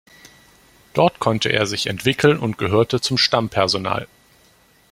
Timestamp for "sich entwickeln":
1.67-2.39